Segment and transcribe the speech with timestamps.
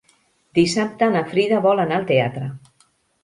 [0.59, 2.47] Dissabte na Frida vol anar al teatre.